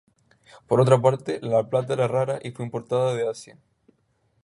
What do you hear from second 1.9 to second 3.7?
era rara y fue importada de Asia.